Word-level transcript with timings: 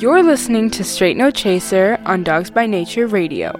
You're 0.00 0.24
listening 0.24 0.70
to 0.70 0.82
Straight 0.82 1.16
No 1.16 1.30
Chaser 1.30 2.00
on 2.04 2.24
Dogs 2.24 2.50
by 2.50 2.66
Nature 2.66 3.06
Radio. 3.06 3.52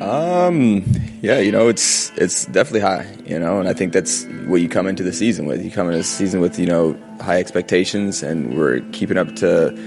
Um, 0.00 0.82
yeah, 1.20 1.38
you 1.38 1.52
know, 1.52 1.68
it's 1.68 2.10
it's 2.16 2.46
definitely 2.46 2.80
high, 2.80 3.06
you 3.26 3.38
know, 3.38 3.60
and 3.60 3.68
I 3.68 3.74
think 3.74 3.92
that's 3.92 4.24
what 4.46 4.62
you 4.62 4.68
come 4.68 4.86
into 4.86 5.02
the 5.02 5.12
season 5.12 5.44
with. 5.44 5.62
You 5.62 5.70
come 5.70 5.88
into 5.88 5.98
the 5.98 6.04
season 6.04 6.40
with, 6.40 6.58
you 6.58 6.64
know, 6.64 6.98
high 7.20 7.38
expectations, 7.38 8.22
and 8.22 8.56
we're 8.56 8.80
keeping 8.92 9.18
up 9.18 9.36
to 9.36 9.78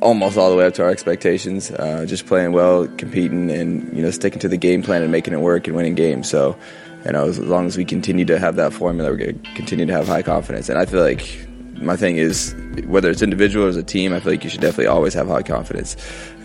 almost 0.00 0.38
all 0.38 0.48
the 0.48 0.56
way 0.56 0.64
up 0.64 0.72
to 0.74 0.84
our 0.84 0.90
expectations. 0.90 1.70
Uh, 1.70 2.06
just 2.06 2.24
playing 2.24 2.52
well, 2.52 2.88
competing, 2.96 3.50
and 3.50 3.94
you 3.94 4.02
know, 4.02 4.10
sticking 4.10 4.38
to 4.38 4.48
the 4.48 4.56
game 4.56 4.82
plan 4.82 5.02
and 5.02 5.12
making 5.12 5.34
it 5.34 5.40
work 5.40 5.66
and 5.66 5.76
winning 5.76 5.96
games. 5.96 6.30
So, 6.30 6.56
you 7.04 7.12
know, 7.12 7.28
as 7.28 7.38
long 7.38 7.66
as 7.66 7.76
we 7.76 7.84
continue 7.84 8.24
to 8.24 8.38
have 8.38 8.56
that 8.56 8.72
formula, 8.72 9.10
we're 9.10 9.18
going 9.18 9.38
to 9.38 9.50
continue 9.54 9.84
to 9.84 9.92
have 9.92 10.08
high 10.08 10.22
confidence. 10.22 10.70
And 10.70 10.78
I 10.78 10.86
feel 10.86 11.02
like 11.02 11.47
my 11.80 11.96
thing 11.96 12.16
is 12.16 12.54
whether 12.86 13.10
it's 13.10 13.22
individual 13.22 13.66
or 13.66 13.68
as 13.68 13.76
a 13.76 13.82
team, 13.82 14.12
I 14.12 14.20
feel 14.20 14.32
like 14.32 14.44
you 14.44 14.50
should 14.50 14.60
definitely 14.60 14.86
always 14.86 15.14
have 15.14 15.28
high 15.28 15.42
confidence, 15.42 15.96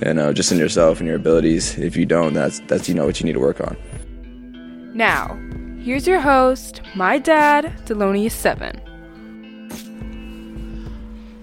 you 0.06 0.14
know, 0.14 0.34
just 0.34 0.52
in 0.52 0.58
yourself 0.58 1.00
and 1.00 1.08
your 1.08 1.16
abilities. 1.16 1.78
If 1.78 1.96
you 1.96 2.06
don't, 2.06 2.34
that's 2.34 2.60
that's 2.62 2.88
you 2.88 2.96
know 2.96 3.06
what 3.06 3.20
you 3.20 3.26
need 3.26 3.34
to 3.34 3.40
work 3.40 3.62
on. 3.62 3.78
Now, 4.96 5.40
here's 5.82 6.06
your 6.08 6.20
host, 6.20 6.82
my 6.96 7.18
dad, 7.18 7.74
Delonious 7.86 8.34
Seven. 8.34 8.80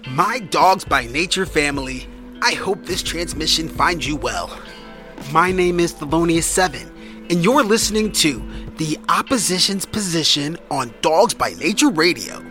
My 0.07 0.39
dogs 0.39 0.83
by 0.83 1.05
nature 1.07 1.45
family, 1.45 2.07
I 2.41 2.53
hope 2.53 2.85
this 2.85 3.03
transmission 3.03 3.69
finds 3.69 4.07
you 4.07 4.15
well. 4.15 4.57
My 5.31 5.51
name 5.51 5.79
is 5.79 5.93
Thelonious 5.93 6.43
Seven, 6.43 6.91
and 7.29 7.43
you're 7.43 7.63
listening 7.63 8.11
to 8.13 8.41
the 8.77 8.97
opposition's 9.09 9.85
position 9.85 10.57
on 10.69 10.93
Dogs 11.01 11.33
by 11.33 11.53
Nature 11.53 11.89
Radio. 11.89 12.50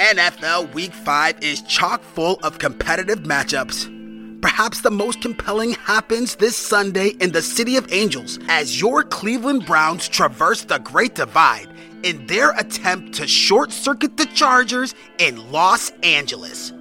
NFL 0.00 0.72
Week 0.72 0.94
5 0.94 1.42
is 1.42 1.60
chock 1.60 2.02
full 2.02 2.40
of 2.42 2.58
competitive 2.58 3.18
matchups. 3.18 4.40
Perhaps 4.40 4.80
the 4.80 4.90
most 4.90 5.20
compelling 5.20 5.72
happens 5.72 6.36
this 6.36 6.56
Sunday 6.56 7.08
in 7.20 7.32
the 7.32 7.42
City 7.42 7.76
of 7.76 7.92
Angels 7.92 8.38
as 8.48 8.80
your 8.80 9.02
Cleveland 9.02 9.66
Browns 9.66 10.08
traverse 10.08 10.64
the 10.64 10.78
Great 10.78 11.14
Divide 11.16 11.68
in 12.02 12.26
their 12.28 12.52
attempt 12.52 13.12
to 13.16 13.26
short 13.26 13.72
circuit 13.72 14.16
the 14.16 14.24
Chargers 14.24 14.94
in 15.18 15.52
Los 15.52 15.90
Angeles. 16.02 16.72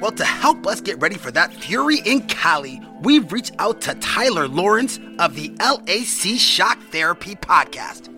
Well, 0.00 0.10
to 0.10 0.24
help 0.24 0.66
us 0.66 0.80
get 0.80 1.00
ready 1.00 1.14
for 1.16 1.30
that 1.30 1.54
fury 1.54 2.00
in 2.04 2.22
Cali, 2.22 2.80
we've 3.02 3.30
reached 3.30 3.54
out 3.60 3.82
to 3.82 3.94
Tyler 3.94 4.48
Lawrence 4.48 4.98
of 5.20 5.36
the 5.36 5.54
LAC 5.60 6.40
Shock 6.40 6.82
Therapy 6.90 7.36
Podcast. 7.36 8.10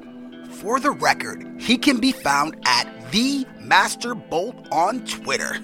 For 0.48 0.80
the 0.80 0.92
record, 0.92 1.46
he 1.58 1.76
can 1.76 1.98
be 1.98 2.12
found 2.12 2.56
at 2.64 2.90
the 3.12 3.46
Master 3.66 4.14
Bolt 4.14 4.68
on 4.70 5.04
Twitter. 5.06 5.56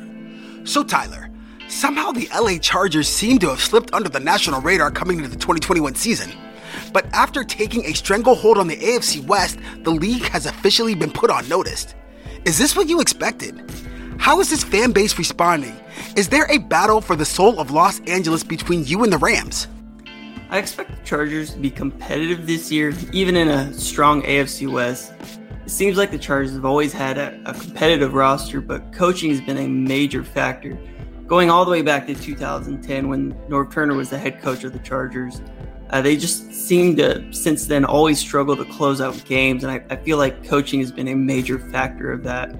So, 0.64 0.82
Tyler, 0.82 1.30
somehow 1.68 2.10
the 2.10 2.28
LA 2.34 2.58
Chargers 2.58 3.08
seem 3.08 3.38
to 3.38 3.50
have 3.50 3.60
slipped 3.60 3.94
under 3.94 4.08
the 4.08 4.18
national 4.18 4.60
radar 4.60 4.90
coming 4.90 5.18
into 5.18 5.28
the 5.28 5.36
2021 5.36 5.94
season. 5.94 6.32
But 6.92 7.06
after 7.14 7.44
taking 7.44 7.84
a 7.84 7.92
stranglehold 7.94 8.58
on 8.58 8.66
the 8.66 8.76
AFC 8.76 9.24
West, 9.24 9.58
the 9.84 9.92
league 9.92 10.24
has 10.24 10.46
officially 10.46 10.96
been 10.96 11.12
put 11.12 11.30
on 11.30 11.48
notice. 11.48 11.94
Is 12.44 12.58
this 12.58 12.74
what 12.74 12.88
you 12.88 13.00
expected? 13.00 13.70
How 14.18 14.40
is 14.40 14.50
this 14.50 14.64
fan 14.64 14.90
base 14.90 15.16
responding? 15.16 15.78
Is 16.16 16.28
there 16.28 16.50
a 16.50 16.58
battle 16.58 17.00
for 17.00 17.14
the 17.14 17.24
soul 17.24 17.60
of 17.60 17.70
Los 17.70 18.00
Angeles 18.00 18.42
between 18.42 18.84
you 18.84 19.04
and 19.04 19.12
the 19.12 19.18
Rams? 19.18 19.68
I 20.50 20.58
expect 20.58 20.90
the 20.90 21.04
Chargers 21.04 21.54
to 21.54 21.60
be 21.60 21.70
competitive 21.70 22.48
this 22.48 22.70
year, 22.72 22.92
even 23.12 23.36
in 23.36 23.46
a 23.48 23.72
strong 23.72 24.22
AFC 24.22 24.70
West. 24.70 25.12
Seems 25.72 25.96
like 25.96 26.10
the 26.10 26.18
Chargers 26.18 26.52
have 26.52 26.66
always 26.66 26.92
had 26.92 27.16
a, 27.16 27.40
a, 27.46 27.54
competitive 27.54 28.12
roster, 28.12 28.60
but 28.60 28.92
coaching 28.92 29.30
has 29.30 29.40
been 29.40 29.56
a 29.56 29.66
major 29.66 30.22
factor. 30.22 30.78
Going 31.26 31.48
all 31.48 31.64
the 31.64 31.70
way 31.70 31.80
back 31.80 32.06
to 32.08 32.14
2010 32.14 33.08
when 33.08 33.32
Norv 33.48 33.72
Turner 33.72 33.94
was 33.94 34.10
the 34.10 34.18
head 34.18 34.42
coach 34.42 34.64
of 34.64 34.74
the 34.74 34.78
Chargers, 34.80 35.40
uh, 35.88 36.02
they 36.02 36.14
just 36.14 36.52
seem 36.52 36.94
to, 36.96 37.32
since 37.32 37.64
then, 37.64 37.86
always 37.86 38.18
struggle 38.18 38.54
to 38.54 38.66
close 38.66 39.00
out 39.00 39.24
games. 39.24 39.64
And 39.64 39.72
I, 39.72 39.82
I 39.88 39.96
feel 39.96 40.18
like 40.18 40.44
coaching 40.44 40.78
has 40.80 40.92
been 40.92 41.08
a 41.08 41.14
major 41.14 41.58
factor 41.58 42.12
of 42.12 42.22
that. 42.24 42.54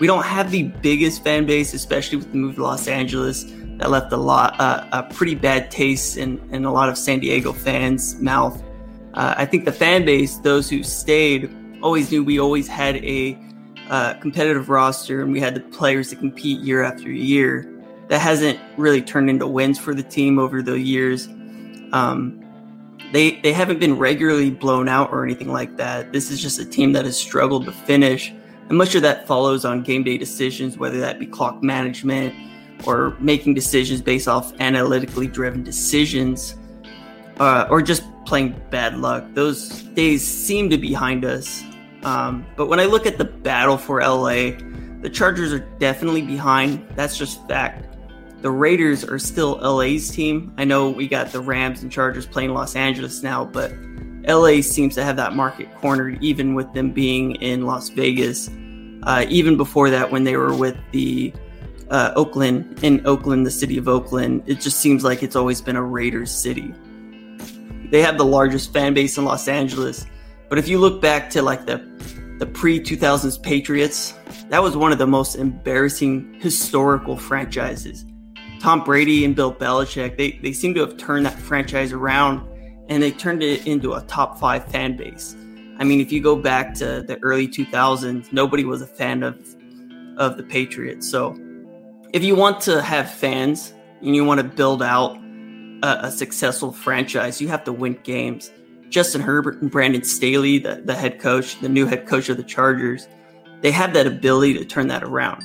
We 0.00 0.08
don't 0.08 0.24
have 0.24 0.50
the 0.50 0.64
biggest 0.64 1.22
fan 1.22 1.46
base, 1.46 1.72
especially 1.72 2.18
with 2.18 2.32
the 2.32 2.36
move 2.36 2.56
to 2.56 2.64
Los 2.64 2.88
Angeles. 2.88 3.44
That 3.76 3.90
left 3.90 4.12
a 4.12 4.16
lot, 4.16 4.58
uh, 4.58 4.88
a 4.90 5.04
pretty 5.04 5.36
bad 5.36 5.70
taste 5.70 6.16
in, 6.16 6.40
in 6.52 6.64
a 6.64 6.72
lot 6.72 6.88
of 6.88 6.98
San 6.98 7.20
Diego 7.20 7.52
fans' 7.52 8.20
mouth. 8.20 8.60
Uh, 9.14 9.34
I 9.36 9.46
think 9.46 9.66
the 9.66 9.72
fan 9.72 10.04
base, 10.04 10.38
those 10.38 10.68
who 10.68 10.82
stayed, 10.82 11.56
always 11.82 12.10
knew 12.10 12.22
we 12.24 12.38
always 12.38 12.68
had 12.68 12.96
a 12.96 13.38
uh, 13.88 14.14
competitive 14.14 14.68
roster 14.68 15.22
and 15.22 15.32
we 15.32 15.40
had 15.40 15.54
the 15.54 15.60
players 15.60 16.10
to 16.10 16.16
compete 16.16 16.60
year 16.60 16.82
after 16.82 17.10
year. 17.10 17.68
That 18.08 18.20
hasn't 18.20 18.58
really 18.76 19.02
turned 19.02 19.30
into 19.30 19.46
wins 19.46 19.78
for 19.78 19.94
the 19.94 20.02
team 20.02 20.38
over 20.38 20.62
the 20.62 20.78
years. 20.78 21.28
Um, 21.92 22.40
they 23.12 23.40
they 23.40 23.52
haven't 23.52 23.80
been 23.80 23.98
regularly 23.98 24.50
blown 24.50 24.88
out 24.88 25.10
or 25.12 25.24
anything 25.24 25.50
like 25.50 25.76
that. 25.76 26.12
This 26.12 26.30
is 26.30 26.40
just 26.40 26.58
a 26.58 26.64
team 26.64 26.92
that 26.92 27.04
has 27.04 27.16
struggled 27.16 27.64
to 27.64 27.72
finish, 27.72 28.32
and 28.68 28.78
much 28.78 28.94
of 28.94 29.02
that 29.02 29.26
follows 29.26 29.64
on 29.64 29.82
game 29.82 30.04
day 30.04 30.18
decisions, 30.18 30.78
whether 30.78 31.00
that 31.00 31.18
be 31.18 31.26
clock 31.26 31.62
management 31.62 32.34
or 32.86 33.16
making 33.20 33.54
decisions 33.54 34.00
based 34.00 34.28
off 34.28 34.52
analytically 34.60 35.26
driven 35.26 35.62
decisions, 35.62 36.56
uh, 37.38 37.66
or 37.70 37.82
just 37.82 38.04
playing 38.24 38.60
bad 38.70 38.98
luck. 38.98 39.24
Those 39.34 39.82
days 39.82 40.26
seem 40.26 40.70
to 40.70 40.78
be 40.78 40.88
behind 40.88 41.24
us. 41.24 41.62
Um, 42.02 42.46
but 42.56 42.66
when 42.66 42.80
I 42.80 42.84
look 42.84 43.06
at 43.06 43.18
the 43.18 43.24
battle 43.24 43.76
for 43.76 44.00
LA, 44.00 44.52
the 45.00 45.10
Chargers 45.10 45.52
are 45.52 45.60
definitely 45.78 46.22
behind. 46.22 46.86
That's 46.94 47.16
just 47.16 47.46
fact. 47.48 47.86
The 48.42 48.50
Raiders 48.50 49.04
are 49.04 49.18
still 49.18 49.58
LA's 49.62 50.10
team. 50.10 50.52
I 50.56 50.64
know 50.64 50.88
we 50.90 51.08
got 51.08 51.30
the 51.30 51.40
Rams 51.40 51.82
and 51.82 51.92
Chargers 51.92 52.26
playing 52.26 52.54
Los 52.54 52.74
Angeles 52.74 53.22
now, 53.22 53.44
but 53.44 53.72
LA 54.26 54.62
seems 54.62 54.94
to 54.94 55.04
have 55.04 55.16
that 55.16 55.34
market 55.34 55.68
cornered, 55.76 56.22
even 56.22 56.54
with 56.54 56.72
them 56.72 56.90
being 56.90 57.32
in 57.36 57.66
Las 57.66 57.90
Vegas. 57.90 58.50
Uh, 59.02 59.26
even 59.28 59.56
before 59.56 59.90
that, 59.90 60.10
when 60.10 60.24
they 60.24 60.36
were 60.36 60.54
with 60.54 60.76
the 60.92 61.32
uh, 61.90 62.12
Oakland, 62.16 62.82
in 62.82 63.06
Oakland, 63.06 63.46
the 63.46 63.50
city 63.50 63.76
of 63.76 63.88
Oakland, 63.88 64.42
it 64.46 64.60
just 64.60 64.78
seems 64.78 65.04
like 65.04 65.22
it's 65.22 65.36
always 65.36 65.60
been 65.60 65.76
a 65.76 65.82
Raiders 65.82 66.30
city. 66.30 66.74
They 67.90 68.02
have 68.02 68.18
the 68.18 68.24
largest 68.24 68.72
fan 68.72 68.94
base 68.94 69.18
in 69.18 69.24
Los 69.24 69.48
Angeles 69.48 70.06
but 70.50 70.58
if 70.58 70.68
you 70.68 70.78
look 70.78 71.00
back 71.00 71.30
to 71.30 71.40
like 71.40 71.64
the 71.64 71.78
the 72.38 72.46
pre 72.46 72.80
2000s 72.80 73.42
Patriots, 73.42 74.14
that 74.48 74.62
was 74.62 74.76
one 74.76 74.92
of 74.92 74.98
the 74.98 75.06
most 75.06 75.36
embarrassing 75.36 76.38
historical 76.40 77.16
franchises. 77.16 78.04
Tom 78.60 78.82
Brady 78.82 79.24
and 79.24 79.36
Bill 79.36 79.54
Belichick, 79.54 80.16
they, 80.16 80.32
they 80.42 80.52
seem 80.52 80.74
to 80.74 80.80
have 80.80 80.96
turned 80.96 81.24
that 81.24 81.38
franchise 81.38 81.92
around 81.92 82.46
and 82.88 83.02
they 83.02 83.10
turned 83.10 83.42
it 83.42 83.66
into 83.66 83.94
a 83.94 84.02
top 84.02 84.38
five 84.38 84.64
fan 84.66 84.96
base. 84.96 85.36
I 85.78 85.84
mean, 85.84 86.00
if 86.00 86.12
you 86.12 86.20
go 86.20 86.36
back 86.36 86.74
to 86.74 87.02
the 87.02 87.18
early 87.22 87.48
2000s, 87.48 88.32
nobody 88.32 88.64
was 88.64 88.82
a 88.82 88.86
fan 88.86 89.22
of 89.22 89.38
of 90.16 90.36
the 90.36 90.42
Patriots. 90.42 91.08
So, 91.08 91.38
if 92.12 92.24
you 92.24 92.34
want 92.34 92.60
to 92.62 92.82
have 92.82 93.10
fans 93.10 93.72
and 94.02 94.14
you 94.14 94.24
want 94.24 94.40
to 94.40 94.44
build 94.44 94.82
out 94.82 95.16
a, 95.82 96.06
a 96.06 96.10
successful 96.10 96.72
franchise, 96.72 97.40
you 97.40 97.48
have 97.48 97.64
to 97.64 97.72
win 97.72 97.98
games. 98.02 98.50
Justin 98.90 99.20
Herbert 99.20 99.62
and 99.62 99.70
Brandon 99.70 100.02
Staley, 100.02 100.58
the, 100.58 100.82
the 100.84 100.94
head 100.94 101.20
coach, 101.20 101.58
the 101.60 101.68
new 101.68 101.86
head 101.86 102.06
coach 102.06 102.28
of 102.28 102.36
the 102.36 102.42
Chargers, 102.42 103.08
they 103.60 103.70
have 103.70 103.94
that 103.94 104.06
ability 104.06 104.54
to 104.58 104.64
turn 104.64 104.88
that 104.88 105.04
around. 105.04 105.42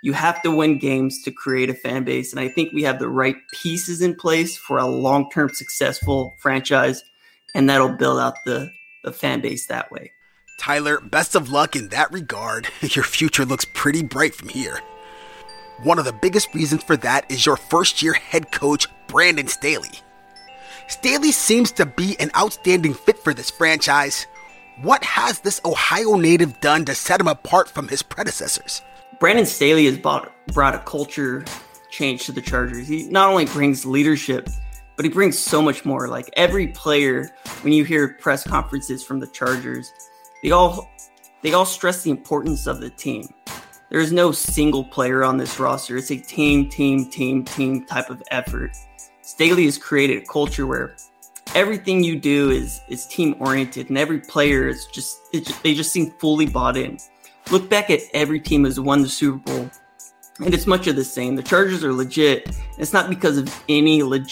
You 0.00 0.12
have 0.12 0.42
to 0.42 0.50
win 0.50 0.78
games 0.78 1.22
to 1.24 1.30
create 1.30 1.70
a 1.70 1.74
fan 1.74 2.04
base. 2.04 2.32
And 2.32 2.40
I 2.40 2.48
think 2.48 2.72
we 2.72 2.82
have 2.84 2.98
the 2.98 3.08
right 3.08 3.36
pieces 3.52 4.00
in 4.00 4.14
place 4.14 4.56
for 4.56 4.78
a 4.78 4.86
long 4.86 5.30
term 5.30 5.48
successful 5.48 6.34
franchise. 6.38 7.02
And 7.54 7.68
that'll 7.68 7.96
build 7.96 8.18
out 8.18 8.36
the, 8.44 8.70
the 9.04 9.12
fan 9.12 9.40
base 9.40 9.66
that 9.66 9.90
way. 9.90 10.12
Tyler, 10.60 11.00
best 11.00 11.34
of 11.34 11.50
luck 11.50 11.76
in 11.76 11.88
that 11.88 12.12
regard. 12.12 12.68
Your 12.82 13.04
future 13.04 13.44
looks 13.44 13.66
pretty 13.74 14.02
bright 14.02 14.34
from 14.34 14.48
here. 14.48 14.80
One 15.82 15.98
of 15.98 16.04
the 16.04 16.12
biggest 16.12 16.52
reasons 16.54 16.82
for 16.82 16.96
that 16.98 17.30
is 17.30 17.46
your 17.46 17.56
first 17.56 18.02
year 18.02 18.12
head 18.12 18.50
coach, 18.50 18.88
Brandon 19.06 19.46
Staley. 19.46 20.00
Staley 20.88 21.32
seems 21.32 21.70
to 21.72 21.84
be 21.84 22.18
an 22.18 22.30
outstanding 22.34 22.94
fit 22.94 23.18
for 23.18 23.34
this 23.34 23.50
franchise. 23.50 24.26
What 24.80 25.04
has 25.04 25.40
this 25.40 25.60
Ohio 25.62 26.16
native 26.16 26.60
done 26.60 26.86
to 26.86 26.94
set 26.94 27.20
him 27.20 27.28
apart 27.28 27.68
from 27.68 27.88
his 27.88 28.02
predecessors? 28.02 28.80
Brandon 29.20 29.44
Staley 29.44 29.84
has 29.84 29.98
brought, 29.98 30.32
brought 30.46 30.74
a 30.74 30.78
culture 30.78 31.44
change 31.90 32.24
to 32.24 32.32
the 32.32 32.40
Chargers. 32.40 32.88
He 32.88 33.06
not 33.08 33.28
only 33.28 33.44
brings 33.44 33.84
leadership, 33.84 34.48
but 34.96 35.04
he 35.04 35.10
brings 35.10 35.38
so 35.38 35.60
much 35.60 35.84
more. 35.84 36.08
Like 36.08 36.30
every 36.36 36.68
player, 36.68 37.30
when 37.60 37.74
you 37.74 37.84
hear 37.84 38.14
press 38.14 38.42
conferences 38.42 39.04
from 39.04 39.20
the 39.20 39.26
Chargers, 39.26 39.92
they 40.42 40.52
all 40.52 40.90
they 41.42 41.52
all 41.52 41.66
stress 41.66 42.02
the 42.02 42.10
importance 42.10 42.66
of 42.66 42.80
the 42.80 42.90
team. 42.90 43.28
There 43.90 44.00
is 44.00 44.10
no 44.10 44.32
single 44.32 44.84
player 44.84 45.22
on 45.22 45.36
this 45.36 45.60
roster. 45.60 45.98
It's 45.98 46.10
a 46.10 46.16
team, 46.16 46.68
team, 46.70 47.10
team, 47.10 47.44
team 47.44 47.84
type 47.84 48.08
of 48.08 48.22
effort. 48.30 48.70
Staley 49.28 49.66
has 49.66 49.76
created 49.76 50.22
a 50.22 50.26
culture 50.26 50.66
where 50.66 50.96
everything 51.54 52.02
you 52.02 52.18
do 52.18 52.48
is 52.48 52.80
is 52.88 53.06
team 53.06 53.36
oriented, 53.40 53.90
and 53.90 53.98
every 53.98 54.20
player 54.20 54.68
is 54.68 54.86
just, 54.86 55.18
just 55.34 55.62
they 55.62 55.74
just 55.74 55.92
seem 55.92 56.12
fully 56.12 56.46
bought 56.46 56.78
in. 56.78 56.96
Look 57.50 57.68
back 57.68 57.90
at 57.90 58.00
every 58.14 58.40
team 58.40 58.62
that's 58.62 58.78
won 58.78 59.02
the 59.02 59.08
Super 59.08 59.36
Bowl. 59.36 59.70
and 60.42 60.54
it's 60.54 60.66
much 60.66 60.86
of 60.86 60.96
the 60.96 61.04
same. 61.04 61.36
The 61.36 61.42
Chargers 61.42 61.84
are 61.84 61.92
legit. 61.92 62.56
It's 62.78 62.94
not 62.94 63.10
because 63.10 63.36
of 63.36 63.54
any 63.68 64.02
leg- 64.02 64.30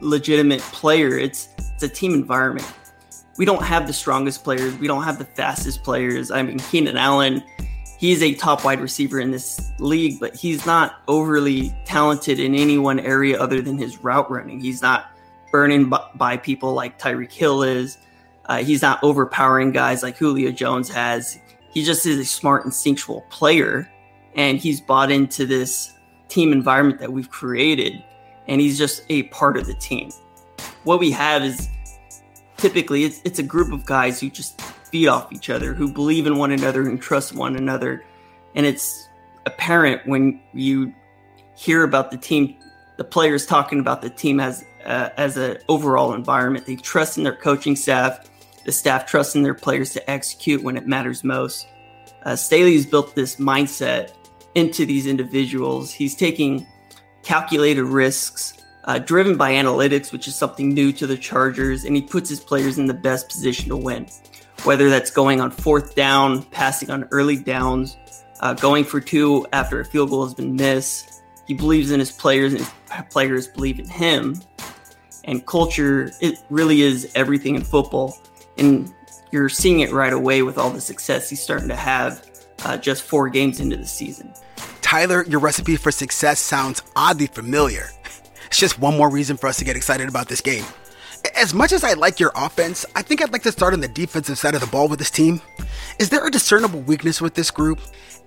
legitimate 0.00 0.62
player. 0.72 1.18
It's 1.18 1.50
it's 1.58 1.82
a 1.82 1.88
team 1.88 2.14
environment. 2.14 2.66
We 3.36 3.44
don't 3.44 3.62
have 3.62 3.86
the 3.86 3.92
strongest 3.92 4.42
players. 4.42 4.74
We 4.78 4.86
don't 4.86 5.02
have 5.02 5.18
the 5.18 5.26
fastest 5.26 5.84
players. 5.84 6.30
I 6.30 6.42
mean, 6.42 6.58
Keenan 6.58 6.96
Allen, 6.96 7.42
he's 8.00 8.22
a 8.22 8.34
top 8.34 8.64
wide 8.64 8.80
receiver 8.80 9.20
in 9.20 9.30
this 9.30 9.70
league, 9.78 10.18
but 10.18 10.34
he's 10.34 10.66
not 10.66 11.02
overly 11.06 11.72
talented 11.84 12.40
in 12.40 12.56
any 12.56 12.78
one 12.78 12.98
area 12.98 13.38
other 13.38 13.62
than 13.62 13.78
his 13.78 14.02
route 14.02 14.28
running. 14.28 14.58
He's 14.58 14.82
not 14.82 15.12
burning 15.52 15.88
by, 15.88 16.04
by 16.16 16.36
people 16.36 16.72
like 16.72 16.98
Tyreek 16.98 17.32
Hill 17.32 17.62
is. 17.62 17.98
Uh, 18.46 18.64
he's 18.64 18.82
not 18.82 19.02
overpowering 19.04 19.70
guys 19.70 20.02
like 20.02 20.16
Julio 20.16 20.50
Jones 20.50 20.88
has. 20.88 21.38
He 21.70 21.84
just 21.84 22.04
is 22.06 22.18
a 22.18 22.24
smart, 22.24 22.64
instinctual 22.64 23.20
player 23.30 23.88
and 24.34 24.58
he's 24.58 24.80
bought 24.80 25.12
into 25.12 25.46
this 25.46 25.92
team 26.28 26.52
environment 26.52 26.98
that 26.98 27.12
we've 27.12 27.30
created 27.30 28.02
and 28.48 28.60
he's 28.60 28.78
just 28.78 29.04
a 29.08 29.24
part 29.24 29.56
of 29.56 29.66
the 29.66 29.74
team 29.74 30.10
what 30.84 30.98
we 30.98 31.10
have 31.10 31.42
is 31.44 31.68
typically 32.56 33.04
it's, 33.04 33.20
it's 33.24 33.38
a 33.38 33.42
group 33.42 33.72
of 33.72 33.84
guys 33.86 34.20
who 34.20 34.30
just 34.30 34.60
feed 34.90 35.08
off 35.08 35.32
each 35.32 35.50
other 35.50 35.74
who 35.74 35.92
believe 35.92 36.26
in 36.26 36.36
one 36.36 36.50
another 36.50 36.88
and 36.88 37.00
trust 37.00 37.34
one 37.34 37.56
another 37.56 38.04
and 38.54 38.66
it's 38.66 39.08
apparent 39.46 40.06
when 40.06 40.40
you 40.52 40.92
hear 41.56 41.82
about 41.82 42.10
the 42.10 42.16
team 42.16 42.56
the 42.96 43.04
players 43.04 43.46
talking 43.46 43.80
about 43.80 44.02
the 44.02 44.10
team 44.10 44.40
as 44.40 44.64
uh, 44.84 45.10
as 45.16 45.36
an 45.36 45.58
overall 45.68 46.14
environment 46.14 46.66
they 46.66 46.76
trust 46.76 47.18
in 47.18 47.24
their 47.24 47.36
coaching 47.36 47.76
staff 47.76 48.28
the 48.64 48.72
staff 48.72 49.06
trusts 49.06 49.34
in 49.34 49.42
their 49.42 49.54
players 49.54 49.92
to 49.92 50.10
execute 50.10 50.62
when 50.62 50.76
it 50.76 50.86
matters 50.86 51.24
most 51.24 51.66
uh, 52.24 52.36
Staley's 52.36 52.86
built 52.86 53.14
this 53.14 53.36
mindset 53.36 54.12
into 54.54 54.84
these 54.84 55.06
individuals. 55.06 55.92
He's 55.92 56.14
taking 56.14 56.66
calculated 57.22 57.84
risks, 57.84 58.54
uh, 58.84 58.98
driven 58.98 59.36
by 59.36 59.52
analytics, 59.52 60.12
which 60.12 60.28
is 60.28 60.34
something 60.34 60.72
new 60.72 60.92
to 60.92 61.06
the 61.06 61.16
Chargers, 61.16 61.84
and 61.84 61.94
he 61.96 62.02
puts 62.02 62.28
his 62.28 62.40
players 62.40 62.78
in 62.78 62.86
the 62.86 62.94
best 62.94 63.28
position 63.28 63.68
to 63.68 63.76
win. 63.76 64.06
Whether 64.64 64.90
that's 64.90 65.10
going 65.10 65.40
on 65.40 65.50
fourth 65.50 65.94
down, 65.94 66.42
passing 66.44 66.90
on 66.90 67.08
early 67.10 67.36
downs, 67.36 67.96
uh, 68.40 68.54
going 68.54 68.84
for 68.84 69.00
two 69.00 69.46
after 69.52 69.80
a 69.80 69.84
field 69.84 70.10
goal 70.10 70.24
has 70.24 70.34
been 70.34 70.56
missed. 70.56 71.22
He 71.46 71.54
believes 71.54 71.90
in 71.90 71.98
his 71.98 72.12
players, 72.12 72.52
and 72.52 72.60
his 72.62 73.04
players 73.10 73.48
believe 73.48 73.78
in 73.78 73.88
him. 73.88 74.40
And 75.24 75.44
culture, 75.46 76.12
it 76.20 76.38
really 76.50 76.82
is 76.82 77.10
everything 77.14 77.54
in 77.54 77.62
football. 77.62 78.18
And 78.56 78.92
you're 79.30 79.48
seeing 79.48 79.80
it 79.80 79.92
right 79.92 80.12
away 80.12 80.42
with 80.42 80.58
all 80.58 80.70
the 80.70 80.80
success 80.80 81.30
he's 81.30 81.42
starting 81.42 81.68
to 81.68 81.76
have 81.76 82.28
uh, 82.64 82.76
just 82.76 83.02
four 83.02 83.28
games 83.28 83.60
into 83.60 83.76
the 83.76 83.86
season. 83.86 84.32
Tyler, 84.80 85.24
your 85.26 85.40
recipe 85.40 85.76
for 85.76 85.90
success 85.90 86.40
sounds 86.40 86.82
oddly 86.96 87.26
familiar. 87.26 87.90
It's 88.46 88.58
just 88.58 88.80
one 88.80 88.96
more 88.96 89.08
reason 89.08 89.36
for 89.36 89.46
us 89.46 89.58
to 89.58 89.64
get 89.64 89.76
excited 89.76 90.08
about 90.08 90.26
this 90.26 90.40
game. 90.40 90.64
As 91.36 91.54
much 91.54 91.72
as 91.72 91.84
I 91.84 91.94
like 91.94 92.20
your 92.20 92.32
offense, 92.34 92.84
I 92.94 93.02
think 93.02 93.22
I'd 93.22 93.32
like 93.32 93.42
to 93.44 93.52
start 93.52 93.72
on 93.72 93.80
the 93.80 93.88
defensive 93.88 94.38
side 94.38 94.54
of 94.54 94.60
the 94.60 94.66
ball 94.66 94.88
with 94.88 94.98
this 94.98 95.10
team. 95.10 95.40
Is 95.98 96.10
there 96.10 96.26
a 96.26 96.30
discernible 96.30 96.80
weakness 96.80 97.20
with 97.20 97.34
this 97.34 97.50
group? 97.50 97.80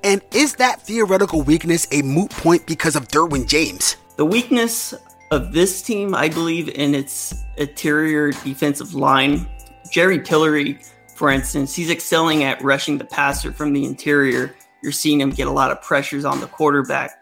And 0.03 0.21
is 0.33 0.55
that 0.55 0.81
theoretical 0.81 1.41
weakness 1.41 1.87
a 1.91 2.01
moot 2.01 2.31
point 2.31 2.65
because 2.65 2.95
of 2.95 3.07
Derwin 3.07 3.47
James? 3.47 3.97
The 4.17 4.25
weakness 4.25 4.93
of 5.31 5.53
this 5.53 5.81
team, 5.81 6.13
I 6.13 6.29
believe, 6.29 6.69
in 6.69 6.93
its 6.93 7.33
interior 7.57 8.31
defensive 8.31 8.93
line. 8.93 9.47
Jerry 9.91 10.19
Tillery 10.21 10.79
for 11.15 11.29
instance, 11.29 11.75
he's 11.75 11.89
excelling 11.89 12.43
at 12.43 12.61
rushing 12.63 12.97
the 12.97 13.05
passer 13.05 13.51
from 13.51 13.73
the 13.73 13.85
interior. 13.85 14.55
You're 14.81 14.91
seeing 14.91 15.21
him 15.21 15.29
get 15.29 15.47
a 15.47 15.51
lot 15.51 15.71
of 15.71 15.81
pressures 15.81 16.25
on 16.25 16.41
the 16.41 16.47
quarterback. 16.47 17.21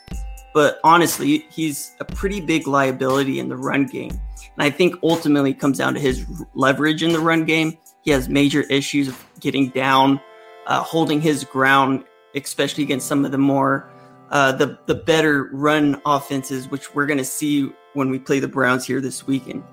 But 0.53 0.79
honestly, 0.83 1.45
he's 1.50 1.95
a 2.00 2.06
pretty 2.06 2.41
big 2.41 2.68
liability 2.68 3.39
in 3.39 3.50
the 3.50 3.57
run 3.57 3.85
game. 3.85 4.19
And 4.57 4.63
I 4.63 4.69
think 4.69 4.95
ultimately 5.03 5.53
comes 5.53 5.77
down 5.77 5.94
to 5.94 6.00
his 6.00 6.25
leverage 6.53 7.03
in 7.03 7.13
the 7.13 7.19
run 7.19 7.45
game. 7.45 7.77
He 8.03 8.12
has 8.12 8.30
major 8.30 8.62
issues 8.62 9.07
of 9.07 9.25
getting 9.39 9.69
down, 9.69 10.19
uh, 10.68 10.81
holding 10.81 11.21
his 11.21 11.44
ground, 11.44 12.03
especially 12.36 12.83
against 12.83 13.07
some 13.07 13.25
of 13.25 13.31
the 13.31 13.38
more 13.38 13.89
uh, 14.31 14.51
the 14.53 14.77
the 14.86 14.95
better 14.95 15.50
run 15.51 16.01
offenses, 16.06 16.69
which 16.69 16.95
we're 16.95 17.06
going 17.06 17.18
to 17.18 17.25
see 17.25 17.71
when 17.94 18.09
we 18.09 18.18
play 18.18 18.39
the 18.39 18.48
Browns 18.48 18.86
here 18.86 19.01
this 19.01 19.27
weekend. 19.27 19.63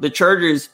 The 0.00 0.10
Chargers 0.10 0.70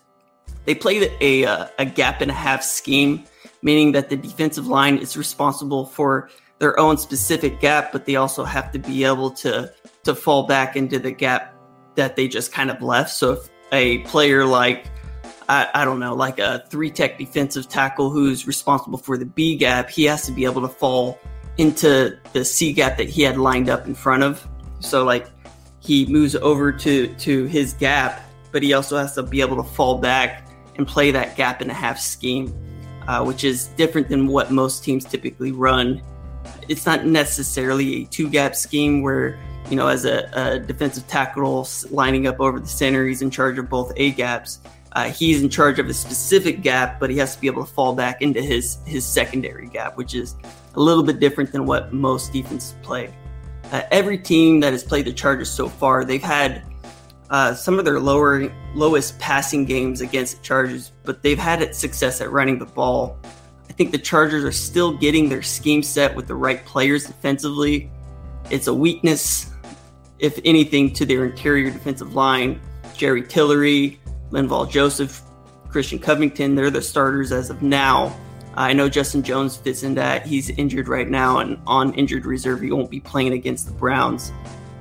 they 0.65 0.75
play 0.75 1.11
a, 1.21 1.45
uh, 1.45 1.67
a 1.79 1.85
gap 1.85 2.21
and 2.21 2.31
a 2.31 2.35
half 2.35 2.63
scheme, 2.63 3.25
meaning 3.63 3.93
that 3.93 4.09
the 4.09 4.17
defensive 4.17 4.67
line 4.67 4.99
is 4.99 5.17
responsible 5.17 5.87
for 5.87 6.31
their 6.59 6.79
own 6.79 6.99
specific 6.99 7.61
gap, 7.61 7.93
but 7.93 8.05
they 8.05 8.17
also 8.17 8.45
have 8.45 8.71
to 8.73 8.79
be 8.79 9.05
able 9.05 9.31
to 9.31 9.73
to 10.05 10.15
fall 10.15 10.45
back 10.45 10.77
into 10.77 10.99
the 10.99 11.11
gap 11.11 11.50
that 11.95 12.17
they 12.17 12.29
just 12.29 12.53
kind 12.53 12.71
of 12.71 12.83
left. 12.83 13.11
So 13.11 13.33
if 13.33 13.51
a 13.73 13.99
player 13.99 14.45
like 14.45 14.87
I, 15.49 15.69
I 15.75 15.85
don't 15.85 15.99
know, 15.99 16.15
like 16.15 16.39
a 16.39 16.65
three 16.69 16.91
tech 16.91 17.19
defensive 17.19 17.69
tackle 17.69 18.11
who's 18.11 18.47
responsible 18.47 18.99
for 18.99 19.19
the 19.19 19.27
B 19.27 19.57
gap, 19.57 19.91
he 19.91 20.05
has 20.05 20.25
to 20.27 20.33
be 20.33 20.45
able 20.45 20.63
to 20.63 20.69
fall 20.69 21.19
into 21.59 22.17
the 22.33 22.45
C 22.45 22.73
gap 22.73 22.97
that 22.99 23.09
he 23.09 23.23
had 23.23 23.37
lined 23.37 23.69
up 23.69 23.87
in 23.87 23.95
front 23.95 24.23
of. 24.23 24.47
So 24.79 25.05
like 25.05 25.27
he 25.81 26.07
moves 26.07 26.37
over 26.37 26.71
to 26.73 27.09
to 27.09 27.45
his 27.47 27.73
gap, 27.75 28.23
but 28.53 28.63
he 28.63 28.73
also 28.75 28.97
has 28.97 29.15
to 29.17 29.23
be 29.23 29.41
able 29.41 29.57
to 29.57 29.65
fall 29.65 29.99
back 29.99 30.49
and 30.77 30.87
play 30.87 31.11
that 31.11 31.37
gap 31.37 31.61
and 31.61 31.71
a 31.71 31.75
half 31.75 31.99
scheme, 31.99 32.55
uh, 33.09 33.25
which 33.25 33.43
is 33.45 33.67
different 33.77 34.09
than 34.09 34.29
what 34.29 34.53
most 34.53 34.85
teams 34.85 35.05
typically 35.05 35.53
run. 35.53 36.01
It's 36.69 36.87
not 36.87 37.05
necessarily 37.07 38.03
a 38.03 38.07
two 38.07 38.29
gap 38.29 38.55
scheme 38.55 39.03
where, 39.03 39.39
you 39.71 39.77
know, 39.77 39.87
as 39.87 40.05
a, 40.05 40.29
a, 40.33 40.59
defensive 40.59 41.07
tackle 41.07 41.67
lining 41.91 42.27
up 42.27 42.41
over 42.41 42.59
the 42.59 42.67
center, 42.67 43.07
he's 43.07 43.23
in 43.23 43.31
charge 43.31 43.59
of 43.59 43.69
both 43.69 43.93
A 43.97 44.11
gaps. 44.11 44.61
Uh, 44.93 45.09
he's 45.09 45.41
in 45.43 45.49
charge 45.49 45.79
of 45.79 45.87
a 45.89 45.95
specific 45.95 46.63
gap, 46.63 46.99
but 46.99 47.09
he 47.09 47.17
has 47.17 47.37
to 47.37 47.41
be 47.41 47.47
able 47.47 47.65
to 47.65 47.73
fall 47.73 47.95
back 47.95 48.21
into 48.21 48.43
his 48.43 48.79
his 48.85 49.07
secondary 49.07 49.69
gap, 49.69 49.97
which 49.97 50.15
is 50.15 50.35
a 50.75 50.81
little 50.81 51.05
bit 51.05 51.21
different 51.21 51.53
than 51.53 51.65
what 51.65 51.93
most 51.93 52.33
defenses 52.33 52.75
play. 52.83 53.15
Uh, 53.71 53.83
every 53.93 54.19
team 54.19 54.59
that 54.61 54.73
has 54.73 54.83
played 54.83 55.05
the 55.05 55.13
Chargers 55.13 55.49
so 55.49 55.69
far, 55.69 56.05
they've 56.05 56.21
had 56.21 56.65
uh, 57.31 57.55
some 57.55 57.79
of 57.79 57.85
their 57.85 58.01
lower 58.01 58.53
lowest 58.75 59.17
passing 59.21 59.65
games 59.65 60.01
against 60.01 60.39
the 60.39 60.43
Chargers, 60.43 60.91
but 61.05 61.23
they've 61.23 61.39
had 61.39 61.75
success 61.75 62.21
at 62.21 62.33
running 62.33 62.59
the 62.59 62.67
ball. 62.67 63.17
I 63.69 63.73
think 63.73 63.93
the 63.93 63.99
Chargers 63.99 64.45
are 64.45 64.53
still 64.53 64.93
getting 64.93 65.29
their 65.29 65.43
scheme 65.43 65.85
set 65.85 66.17
with 66.17 66.27
the 66.27 66.35
right 66.35 66.65
players 66.65 67.07
defensively. 67.07 67.89
It's 68.51 68.67
a 68.67 68.75
weakness, 68.75 69.50
if 70.21 70.39
anything, 70.45 70.93
to 70.95 71.07
their 71.07 71.25
interior 71.25 71.71
defensive 71.71 72.15
line. 72.15 72.61
Jerry 72.95 73.23
Tillery, 73.23 73.99
Linval 74.31 74.71
Joseph, 74.71 75.23
Christian 75.69 75.99
Covington, 75.99 76.55
they're 76.55 76.71
the 76.71 76.83
starters 76.83 77.33
as 77.33 77.50
of 77.50 77.62
now. 77.62 78.15
I 78.55 78.73
know 78.73 78.89
Justin 78.89 79.23
Jones 79.23 79.57
fits 79.57 79.83
in 79.83 79.95
that. 79.95 80.27
He's 80.27 80.50
injured 80.50 80.89
right 80.89 81.09
now 81.09 81.39
and 81.39 81.59
on 81.67 81.95
injured 81.95 82.27
reserve. 82.27 82.61
He 82.61 82.73
won't 82.73 82.91
be 82.91 83.00
playing 83.00 83.33
against 83.33 83.67
the 83.67 83.73
Browns. 83.73 84.33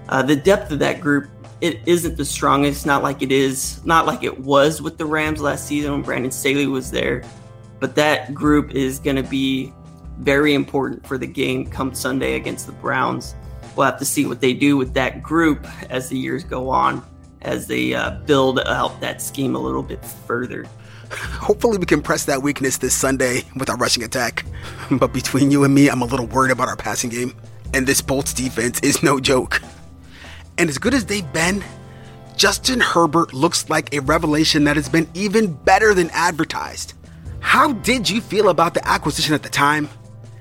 Uh, 0.10 0.24
the 0.24 0.36
depth 0.36 0.72
of 0.72 0.79
that 0.79 1.00
group 1.00 1.29
it 1.62 1.81
isn't 1.86 2.15
the 2.15 2.25
strongest, 2.25 2.86
not 2.86 3.03
like 3.03 3.22
it 3.22 3.31
is, 3.31 3.84
not 3.86 4.05
like 4.05 4.24
it 4.24 4.39
was 4.39 4.81
with 4.81 4.98
the 4.98 5.05
Rams 5.05 5.41
last 5.41 5.67
season 5.67 5.91
when 5.91 6.01
Brandon 6.01 6.31
Staley 6.31 6.67
was 6.67 6.89
there. 6.89 7.24
But 7.79 7.96
that 7.96 8.34
group 8.34 8.72
is 8.72 9.00
going 9.00 9.17
to 9.17 9.24
be 9.24 9.74
very 10.19 10.53
important 10.53 11.05
for 11.05 11.17
the 11.17 11.27
game 11.27 11.65
come 11.65 11.93
Sunday 11.93 12.36
against 12.36 12.65
the 12.65 12.72
Browns. 12.74 13.36
We'll 13.79 13.86
have 13.86 14.00
to 14.00 14.05
see 14.05 14.25
what 14.25 14.41
they 14.41 14.51
do 14.51 14.75
with 14.75 14.93
that 14.95 15.24
group 15.24 15.65
as 15.89 16.09
the 16.09 16.17
years 16.17 16.43
go 16.43 16.69
on, 16.69 17.01
as 17.43 17.65
they 17.67 17.93
uh, 17.93 18.09
build 18.25 18.59
out 18.59 19.00
that 19.00 19.21
scheme 19.21 19.55
a 19.55 19.57
little 19.57 19.83
bit 19.83 20.03
further. 20.03 20.65
Hopefully, 21.13 21.77
we 21.77 21.86
can 21.86 22.01
press 22.01 22.25
that 22.25 22.43
weakness 22.43 22.75
this 22.79 22.93
Sunday 22.93 23.43
with 23.55 23.69
our 23.69 23.77
rushing 23.77 24.03
attack. 24.03 24.45
But 24.91 25.13
between 25.13 25.50
you 25.50 25.63
and 25.63 25.74
me, 25.74 25.89
I'm 25.89 26.01
a 26.01 26.05
little 26.05 26.25
worried 26.25 26.51
about 26.51 26.67
our 26.67 26.75
passing 26.75 27.09
game. 27.09 27.33
And 27.74 27.88
this 27.88 28.01
Bolts 28.01 28.33
defense 28.33 28.81
is 28.81 29.01
no 29.01 29.17
joke. 29.17 29.62
And 30.57 30.69
as 30.69 30.77
good 30.77 30.93
as 30.93 31.05
they've 31.05 31.31
been, 31.31 31.63
Justin 32.36 32.81
Herbert 32.81 33.33
looks 33.33 33.69
like 33.69 33.93
a 33.93 34.01
revelation 34.01 34.65
that 34.65 34.75
has 34.75 34.89
been 34.89 35.07
even 35.13 35.53
better 35.53 35.93
than 35.93 36.09
advertised. 36.09 36.95
How 37.39 37.71
did 37.71 38.09
you 38.09 38.19
feel 38.19 38.50
about 38.50 38.74
the 38.74 38.86
acquisition 38.86 39.36
at 39.36 39.43
the 39.43 39.48
time? 39.48 39.88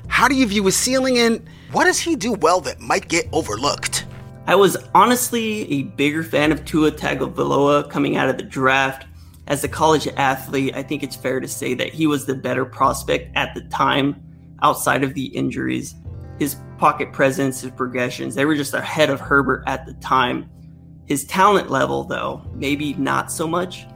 How 0.08 0.26
do 0.26 0.34
you 0.34 0.44
view 0.44 0.64
his 0.64 0.74
ceiling 0.74 1.18
and 1.18 1.48
what 1.72 1.84
does 1.84 1.98
he 1.98 2.16
do 2.16 2.32
well 2.32 2.60
that 2.62 2.80
might 2.80 3.08
get 3.08 3.28
overlooked? 3.32 4.06
I 4.46 4.54
was 4.54 4.76
honestly 4.94 5.70
a 5.70 5.82
bigger 5.82 6.22
fan 6.22 6.52
of 6.52 6.64
Tua 6.64 6.92
Tagovailoa 6.92 7.90
coming 7.90 8.16
out 8.16 8.28
of 8.28 8.36
the 8.36 8.44
draft. 8.44 9.06
As 9.46 9.64
a 9.64 9.68
college 9.68 10.06
athlete, 10.16 10.74
I 10.74 10.82
think 10.82 11.02
it's 11.02 11.16
fair 11.16 11.40
to 11.40 11.48
say 11.48 11.74
that 11.74 11.92
he 11.92 12.06
was 12.06 12.26
the 12.26 12.34
better 12.34 12.64
prospect 12.64 13.34
at 13.36 13.54
the 13.54 13.62
time 13.62 14.22
outside 14.62 15.04
of 15.04 15.14
the 15.14 15.26
injuries 15.26 15.94
his 16.38 16.56
pocket 16.78 17.12
presence, 17.12 17.60
his 17.60 17.72
progressions, 17.72 18.34
they 18.34 18.44
were 18.44 18.54
just 18.54 18.74
ahead 18.74 19.10
of 19.10 19.20
Herbert 19.20 19.64
at 19.66 19.86
the 19.86 19.94
time. 19.94 20.48
His 21.06 21.24
talent 21.24 21.70
level, 21.70 22.04
though, 22.04 22.42
maybe 22.54 22.94
not 22.94 23.32
so 23.32 23.46
much. 23.48 23.86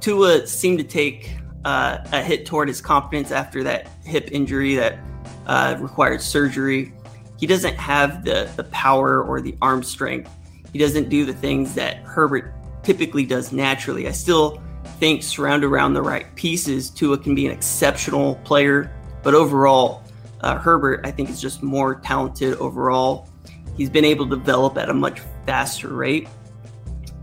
Tua 0.00 0.46
seemed 0.46 0.78
to 0.78 0.84
take 0.84 1.36
uh, 1.64 1.98
a 2.12 2.22
hit 2.22 2.46
toward 2.46 2.68
his 2.68 2.80
confidence 2.80 3.30
after 3.32 3.62
that 3.64 3.88
hip 4.04 4.30
injury 4.32 4.76
that 4.76 4.98
uh, 5.46 5.76
required 5.78 6.22
surgery. 6.22 6.94
He 7.40 7.46
doesn't 7.46 7.76
have 7.76 8.22
the 8.24 8.48
the 8.56 8.64
power 8.64 9.22
or 9.22 9.40
the 9.40 9.56
arm 9.62 9.82
strength. 9.82 10.30
He 10.72 10.78
doesn't 10.78 11.08
do 11.08 11.24
the 11.24 11.32
things 11.32 11.74
that 11.74 11.96
Herbert 12.04 12.52
typically 12.82 13.24
does 13.24 13.50
naturally. 13.50 14.06
I 14.06 14.12
still 14.12 14.62
think 14.98 15.22
surround 15.22 15.64
around 15.64 15.94
the 15.94 16.02
right 16.02 16.32
pieces, 16.36 16.90
Tua 16.90 17.18
can 17.18 17.34
be 17.34 17.46
an 17.46 17.52
exceptional 17.52 18.36
player. 18.44 18.94
But 19.22 19.34
overall, 19.34 20.04
uh, 20.42 20.58
Herbert, 20.58 21.00
I 21.04 21.10
think, 21.10 21.30
is 21.30 21.40
just 21.40 21.62
more 21.62 21.96
talented 21.96 22.54
overall. 22.58 23.28
He's 23.76 23.90
been 23.90 24.04
able 24.04 24.28
to 24.28 24.36
develop 24.36 24.76
at 24.76 24.90
a 24.90 24.94
much 24.94 25.20
faster 25.46 25.88
rate. 25.88 26.28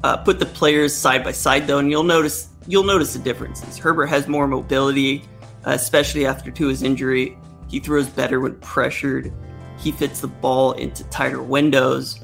Uh, 0.03 0.17
put 0.17 0.39
the 0.39 0.45
players 0.45 0.95
side 0.95 1.24
by 1.24 1.31
side 1.31 1.67
though, 1.67 1.77
and 1.77 1.91
you'll 1.91 2.03
notice 2.03 2.50
you'll 2.67 2.83
notice 2.83 3.13
the 3.13 3.19
differences. 3.19 3.77
Herbert 3.77 4.07
has 4.07 4.27
more 4.27 4.47
mobility, 4.47 5.24
uh, 5.65 5.71
especially 5.71 6.25
after 6.25 6.50
Tua's 6.50 6.81
injury. 6.81 7.38
He 7.69 7.79
throws 7.79 8.07
better 8.07 8.39
when 8.39 8.55
pressured. 8.59 9.31
He 9.77 9.91
fits 9.91 10.22
the 10.22 10.27
ball 10.27 10.74
into 10.74 11.03
tighter 11.05 11.41
windows. 11.41 12.19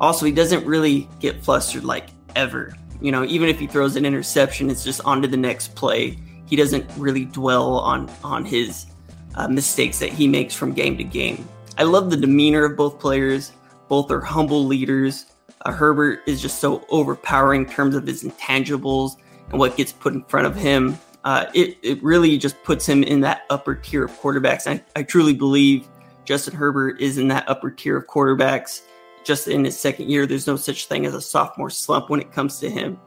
Also, 0.00 0.26
he 0.26 0.32
doesn't 0.32 0.64
really 0.66 1.08
get 1.20 1.42
flustered 1.44 1.84
like 1.84 2.08
ever. 2.34 2.74
You 3.00 3.12
know, 3.12 3.24
even 3.24 3.48
if 3.48 3.58
he 3.58 3.66
throws 3.66 3.96
an 3.96 4.06
interception, 4.06 4.70
it's 4.70 4.84
just 4.84 5.00
on 5.04 5.22
to 5.22 5.28
the 5.28 5.36
next 5.36 5.74
play. 5.74 6.18
He 6.46 6.56
doesn't 6.56 6.88
really 6.96 7.24
dwell 7.24 7.78
on 7.78 8.10
on 8.22 8.44
his 8.44 8.86
uh, 9.34 9.48
mistakes 9.48 9.98
that 9.98 10.10
he 10.10 10.28
makes 10.28 10.54
from 10.54 10.72
game 10.72 10.96
to 10.98 11.04
game. 11.04 11.46
I 11.76 11.82
love 11.82 12.10
the 12.10 12.16
demeanor 12.16 12.64
of 12.64 12.76
both 12.76 12.98
players. 13.00 13.52
Both 13.88 14.10
are 14.10 14.20
humble 14.20 14.64
leaders. 14.64 15.26
Uh, 15.62 15.72
Herbert 15.72 16.20
is 16.26 16.40
just 16.40 16.60
so 16.60 16.84
overpowering 16.90 17.64
in 17.64 17.70
terms 17.70 17.96
of 17.96 18.06
his 18.06 18.22
intangibles 18.22 19.16
and 19.50 19.58
what 19.58 19.76
gets 19.76 19.92
put 19.92 20.12
in 20.12 20.22
front 20.24 20.46
of 20.46 20.54
him. 20.54 20.98
Uh, 21.24 21.46
it, 21.54 21.78
it 21.82 22.02
really 22.02 22.36
just 22.36 22.62
puts 22.64 22.86
him 22.86 23.02
in 23.02 23.20
that 23.20 23.42
upper 23.48 23.74
tier 23.74 24.04
of 24.04 24.12
quarterbacks. 24.20 24.66
I, 24.66 24.82
I 24.94 25.02
truly 25.02 25.32
believe 25.32 25.88
Justin 26.24 26.54
Herbert 26.54 27.00
is 27.00 27.18
in 27.18 27.28
that 27.28 27.48
upper 27.48 27.70
tier 27.70 27.96
of 27.96 28.06
quarterbacks. 28.06 28.82
Just 29.24 29.48
in 29.48 29.64
his 29.64 29.78
second 29.78 30.10
year, 30.10 30.26
there's 30.26 30.46
no 30.46 30.56
such 30.56 30.86
thing 30.86 31.06
as 31.06 31.14
a 31.14 31.20
sophomore 31.20 31.70
slump 31.70 32.10
when 32.10 32.20
it 32.20 32.32
comes 32.32 32.58
to 32.60 32.70
him. 32.70 32.98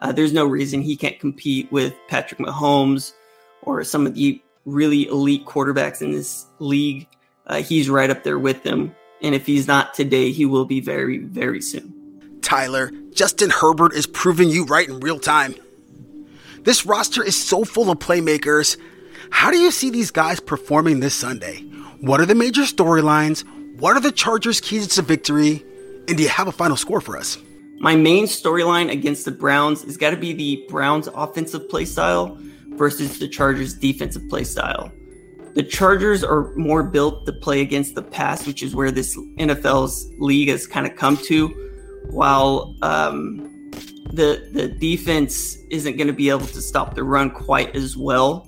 Uh, 0.00 0.12
there's 0.12 0.32
no 0.32 0.46
reason 0.46 0.80
he 0.80 0.96
can't 0.96 1.20
compete 1.20 1.70
with 1.70 1.94
Patrick 2.08 2.40
Mahomes 2.40 3.12
or 3.62 3.84
some 3.84 4.06
of 4.06 4.14
the 4.14 4.42
really 4.64 5.06
elite 5.08 5.44
quarterbacks 5.44 6.02
in 6.02 6.12
this 6.12 6.46
league. 6.58 7.06
Uh, 7.46 7.62
he's 7.62 7.90
right 7.90 8.10
up 8.10 8.24
there 8.24 8.38
with 8.38 8.62
them. 8.62 8.94
And 9.22 9.34
if 9.34 9.46
he's 9.46 9.66
not 9.66 9.94
today, 9.94 10.32
he 10.32 10.46
will 10.46 10.64
be 10.64 10.80
very, 10.80 11.18
very 11.18 11.60
soon. 11.60 12.38
Tyler, 12.40 12.90
Justin 13.12 13.50
Herbert 13.50 13.92
is 13.92 14.06
proving 14.06 14.48
you 14.48 14.64
right 14.64 14.88
in 14.88 15.00
real 15.00 15.18
time. 15.18 15.54
This 16.62 16.86
roster 16.86 17.22
is 17.22 17.36
so 17.36 17.64
full 17.64 17.90
of 17.90 17.98
playmakers. 17.98 18.78
How 19.30 19.50
do 19.50 19.58
you 19.58 19.70
see 19.70 19.90
these 19.90 20.10
guys 20.10 20.40
performing 20.40 21.00
this 21.00 21.14
Sunday? 21.14 21.64
What 22.00 22.18
are 22.18 22.26
the 22.26 22.34
major 22.34 22.62
storylines? 22.62 23.44
What 23.78 23.94
are 23.94 24.00
the 24.00 24.10
Chargers' 24.10 24.58
keys 24.58 24.86
to 24.88 25.02
victory? 25.02 25.62
And 26.08 26.16
do 26.16 26.22
you 26.22 26.30
have 26.30 26.48
a 26.48 26.52
final 26.52 26.78
score 26.78 27.02
for 27.02 27.18
us? 27.18 27.36
My 27.78 27.94
main 27.94 28.24
storyline 28.24 28.90
against 28.90 29.26
the 29.26 29.30
Browns 29.30 29.84
is 29.84 29.98
got 29.98 30.10
to 30.10 30.16
be 30.16 30.32
the 30.32 30.64
Browns' 30.70 31.08
offensive 31.14 31.68
play 31.68 31.84
style 31.84 32.38
versus 32.70 33.18
the 33.18 33.28
Chargers' 33.28 33.74
defensive 33.74 34.26
play 34.30 34.44
style. 34.44 34.90
The 35.54 35.62
Chargers 35.62 36.24
are 36.24 36.54
more 36.54 36.82
built 36.82 37.26
to 37.26 37.34
play 37.34 37.60
against 37.60 37.94
the 37.94 38.02
pass, 38.02 38.46
which 38.46 38.62
is 38.62 38.74
where 38.74 38.90
this 38.90 39.14
NFL's 39.38 40.10
league 40.16 40.48
has 40.48 40.66
kind 40.66 40.86
of 40.86 40.96
come 40.96 41.18
to, 41.24 41.48
while 42.08 42.74
um, 42.80 43.70
the 44.12 44.48
the 44.52 44.68
defense 44.68 45.58
isn't 45.68 45.98
going 45.98 46.06
to 46.06 46.14
be 46.14 46.30
able 46.30 46.46
to 46.46 46.62
stop 46.62 46.94
the 46.94 47.04
run 47.04 47.30
quite 47.30 47.76
as 47.76 47.94
well. 47.94 48.46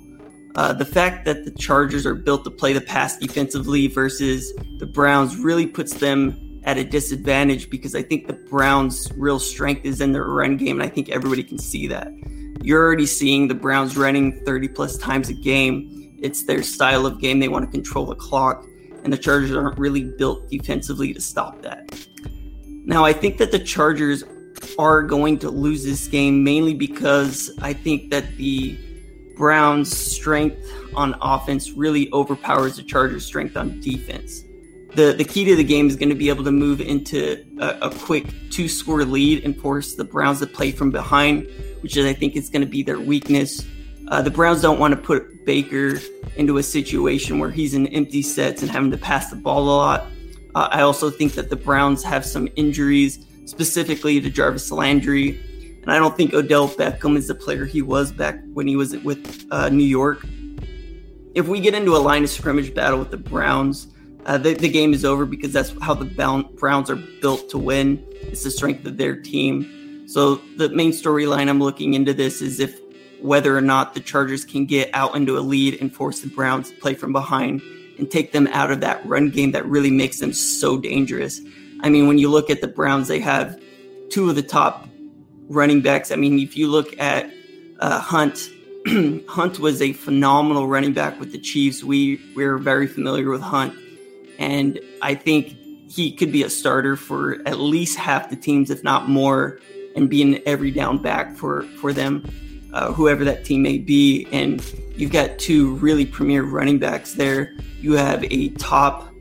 Uh, 0.54 0.72
the 0.72 0.84
fact 0.84 1.24
that 1.24 1.44
the 1.44 1.50
Chargers 1.50 2.04
are 2.04 2.14
built 2.14 2.44
to 2.44 2.50
play 2.50 2.72
the 2.72 2.80
pass 2.80 3.16
defensively 3.16 3.86
versus 3.86 4.52
the 4.78 4.86
Browns 4.86 5.36
really 5.36 5.66
puts 5.66 5.94
them 5.94 6.60
at 6.64 6.76
a 6.78 6.84
disadvantage 6.84 7.70
because 7.70 7.94
I 7.94 8.02
think 8.02 8.26
the 8.26 8.34
Browns' 8.34 9.10
real 9.16 9.38
strength 9.38 9.84
is 9.84 10.00
in 10.00 10.12
their 10.12 10.24
run 10.24 10.56
game, 10.56 10.80
and 10.80 10.88
I 10.88 10.92
think 10.92 11.08
everybody 11.08 11.42
can 11.42 11.58
see 11.58 11.86
that. 11.88 12.08
You're 12.62 12.84
already 12.84 13.06
seeing 13.06 13.48
the 13.48 13.54
Browns 13.54 13.96
running 13.96 14.44
30 14.44 14.68
plus 14.68 14.96
times 14.96 15.28
a 15.28 15.34
game. 15.34 16.14
It's 16.20 16.44
their 16.44 16.62
style 16.62 17.06
of 17.06 17.20
game. 17.20 17.40
They 17.40 17.48
want 17.48 17.64
to 17.64 17.70
control 17.70 18.06
the 18.06 18.14
clock, 18.14 18.64
and 19.02 19.12
the 19.12 19.18
Chargers 19.18 19.56
aren't 19.56 19.78
really 19.78 20.04
built 20.04 20.48
defensively 20.48 21.12
to 21.14 21.20
stop 21.20 21.62
that. 21.62 22.06
Now, 22.84 23.04
I 23.04 23.12
think 23.12 23.38
that 23.38 23.50
the 23.50 23.58
Chargers 23.58 24.22
are 24.78 25.02
going 25.02 25.38
to 25.38 25.50
lose 25.50 25.82
this 25.84 26.06
game 26.06 26.44
mainly 26.44 26.74
because 26.74 27.50
I 27.60 27.72
think 27.72 28.10
that 28.10 28.36
the 28.36 28.78
Browns' 29.42 29.96
strength 29.96 30.72
on 30.94 31.16
offense 31.20 31.72
really 31.72 32.08
overpowers 32.12 32.76
the 32.76 32.84
Chargers' 32.84 33.26
strength 33.26 33.56
on 33.56 33.80
defense. 33.80 34.44
The, 34.94 35.14
the 35.18 35.24
key 35.24 35.44
to 35.46 35.56
the 35.56 35.64
game 35.64 35.88
is 35.88 35.96
going 35.96 36.10
to 36.10 36.14
be 36.14 36.28
able 36.28 36.44
to 36.44 36.52
move 36.52 36.80
into 36.80 37.44
a, 37.58 37.88
a 37.88 37.90
quick 37.90 38.24
two 38.50 38.68
score 38.68 39.04
lead 39.04 39.42
and 39.44 39.60
force 39.60 39.96
the 39.96 40.04
Browns 40.04 40.38
to 40.38 40.46
play 40.46 40.70
from 40.70 40.92
behind, 40.92 41.48
which 41.80 41.96
is, 41.96 42.06
I 42.06 42.12
think, 42.12 42.36
is 42.36 42.50
going 42.50 42.60
to 42.62 42.68
be 42.68 42.84
their 42.84 43.00
weakness. 43.00 43.66
Uh, 44.06 44.22
the 44.22 44.30
Browns 44.30 44.62
don't 44.62 44.78
want 44.78 44.94
to 44.94 45.00
put 45.00 45.44
Baker 45.44 45.98
into 46.36 46.58
a 46.58 46.62
situation 46.62 47.40
where 47.40 47.50
he's 47.50 47.74
in 47.74 47.88
empty 47.88 48.22
sets 48.22 48.62
and 48.62 48.70
having 48.70 48.92
to 48.92 48.96
pass 48.96 49.28
the 49.28 49.34
ball 49.34 49.64
a 49.64 49.74
lot. 49.74 50.06
Uh, 50.54 50.68
I 50.70 50.82
also 50.82 51.10
think 51.10 51.32
that 51.32 51.50
the 51.50 51.56
Browns 51.56 52.04
have 52.04 52.24
some 52.24 52.48
injuries, 52.54 53.26
specifically 53.46 54.20
to 54.20 54.30
Jarvis 54.30 54.70
Landry. 54.70 55.42
And 55.82 55.90
I 55.90 55.98
don't 55.98 56.16
think 56.16 56.32
Odell 56.32 56.68
Beckham 56.68 57.16
is 57.16 57.26
the 57.26 57.34
player 57.34 57.64
he 57.64 57.82
was 57.82 58.12
back 58.12 58.40
when 58.52 58.66
he 58.66 58.76
was 58.76 58.96
with 58.98 59.46
uh, 59.50 59.68
New 59.68 59.84
York. 59.84 60.24
If 61.34 61.48
we 61.48 61.60
get 61.60 61.74
into 61.74 61.96
a 61.96 61.98
line 61.98 62.22
of 62.22 62.30
scrimmage 62.30 62.72
battle 62.72 62.98
with 62.98 63.10
the 63.10 63.16
Browns, 63.16 63.88
uh, 64.26 64.38
the, 64.38 64.54
the, 64.54 64.68
game 64.68 64.94
is 64.94 65.04
over 65.04 65.26
because 65.26 65.52
that's 65.52 65.74
how 65.80 65.94
the 65.94 66.04
Browns 66.54 66.88
are 66.88 66.96
built 67.20 67.48
to 67.50 67.58
win. 67.58 68.04
It's 68.12 68.44
the 68.44 68.50
strength 68.52 68.86
of 68.86 68.96
their 68.96 69.16
team. 69.16 70.06
So 70.06 70.36
the 70.56 70.68
main 70.68 70.92
storyline 70.92 71.48
I'm 71.48 71.58
looking 71.58 71.94
into 71.94 72.14
this 72.14 72.40
is 72.40 72.60
if 72.60 72.78
whether 73.20 73.56
or 73.56 73.60
not 73.60 73.94
the 73.94 74.00
Chargers 74.00 74.44
can 74.44 74.66
get 74.66 74.90
out 74.92 75.16
into 75.16 75.38
a 75.38 75.40
lead 75.40 75.80
and 75.80 75.92
force 75.92 76.20
the 76.20 76.28
Browns 76.28 76.70
to 76.70 76.76
play 76.76 76.94
from 76.94 77.12
behind 77.12 77.62
and 77.98 78.10
take 78.10 78.32
them 78.32 78.46
out 78.48 78.70
of 78.70 78.80
that 78.80 79.04
run 79.06 79.30
game 79.30 79.52
that 79.52 79.66
really 79.66 79.90
makes 79.90 80.20
them 80.20 80.32
so 80.32 80.78
dangerous. 80.78 81.40
I 81.80 81.88
mean, 81.88 82.06
when 82.06 82.18
you 82.18 82.30
look 82.30 82.50
at 82.50 82.60
the 82.60 82.68
Browns, 82.68 83.08
they 83.08 83.20
have 83.20 83.60
two 84.10 84.28
of 84.28 84.36
the 84.36 84.42
top 84.42 84.88
running 85.52 85.80
backs. 85.80 86.10
I 86.10 86.16
mean, 86.16 86.38
if 86.38 86.56
you 86.56 86.68
look 86.68 86.98
at 86.98 87.32
uh, 87.80 88.00
Hunt, 88.00 88.50
Hunt 89.28 89.58
was 89.58 89.80
a 89.82 89.92
phenomenal 89.92 90.66
running 90.66 90.92
back 90.92 91.18
with 91.20 91.32
the 91.32 91.38
Chiefs. 91.38 91.84
We 91.84 92.20
we're 92.34 92.58
very 92.58 92.86
familiar 92.86 93.30
with 93.30 93.40
Hunt, 93.40 93.74
and 94.38 94.80
I 95.00 95.14
think 95.14 95.56
he 95.90 96.10
could 96.12 96.32
be 96.32 96.42
a 96.42 96.50
starter 96.50 96.96
for 96.96 97.42
at 97.46 97.58
least 97.58 97.98
half 97.98 98.30
the 98.30 98.36
teams, 98.36 98.70
if 98.70 98.82
not 98.82 99.08
more, 99.08 99.60
and 99.94 100.08
be 100.08 100.22
an 100.22 100.40
every 100.46 100.70
down 100.70 101.02
back 101.02 101.36
for 101.36 101.62
for 101.80 101.92
them, 101.92 102.24
uh, 102.72 102.92
whoever 102.92 103.24
that 103.24 103.44
team 103.44 103.62
may 103.62 103.78
be. 103.78 104.26
And 104.32 104.64
you've 104.96 105.12
got 105.12 105.38
two 105.38 105.74
really 105.76 106.06
premier 106.06 106.42
running 106.42 106.78
backs 106.78 107.14
there. 107.14 107.54
You 107.80 107.92
have 107.92 108.24
a 108.24 108.48
top 108.50 109.12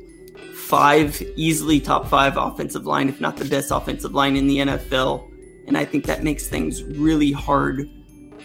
five, 0.53 1.21
easily 1.35 1.81
top 1.81 2.07
five 2.07 2.37
offensive 2.37 2.85
line, 2.85 3.09
if 3.09 3.19
not 3.19 3.35
the 3.35 3.45
best 3.45 3.71
offensive 3.71 4.13
line 4.13 4.37
in 4.37 4.47
the 4.47 4.59
NFL. 4.59 5.30
And 5.71 5.77
I 5.77 5.85
think 5.85 6.03
that 6.07 6.21
makes 6.21 6.49
things 6.49 6.83
really 6.83 7.31
hard. 7.31 7.89